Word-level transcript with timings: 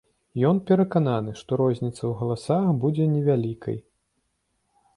Ён 0.51 0.61
перакананы, 0.69 1.31
што 1.41 1.59
розніца 1.61 1.93
ў 2.07 2.11
галасах 2.23 2.73
будзе 2.85 3.05
невялікай. 3.15 3.77